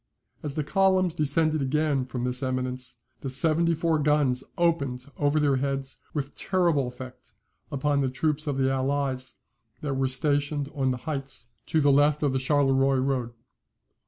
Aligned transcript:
As 0.41 0.55
the 0.55 0.63
columns 0.63 1.13
descended 1.13 1.61
again 1.61 2.05
from 2.05 2.23
this 2.23 2.41
eminence, 2.41 2.95
the 3.19 3.29
seventy 3.29 3.75
four 3.75 3.99
guns 3.99 4.43
opened 4.57 5.05
over 5.17 5.39
their 5.39 5.57
heads 5.57 5.97
with 6.11 6.33
terrible 6.35 6.87
effect 6.87 7.33
upon 7.71 8.01
the 8.01 8.09
troops 8.09 8.47
of 8.47 8.57
the 8.57 8.71
Allies 8.71 9.35
that 9.81 9.93
were 9.93 10.07
stationed 10.07 10.71
on 10.73 10.89
the 10.89 10.97
heights 11.05 11.49
to 11.67 11.79
the 11.81 11.91
left 11.91 12.23
of 12.23 12.33
the 12.33 12.39
Charleroi 12.39 12.97
road. 12.99 13.33